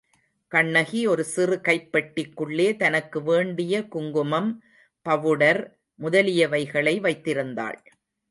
கண்ணகி 0.51 1.07
ஒரு 1.07 1.23
சிறு 1.23 1.55
கைப்பெட்டிக்குள்ளே 1.57 2.75
தனக்கு 2.75 3.19
வேண்டிய 3.23 3.83
குங்குமம், 3.87 4.49
பவுடர் 5.05 5.61
முதலியவைகளை 5.99 6.95
வைத்திருந்தாள். 7.01 7.79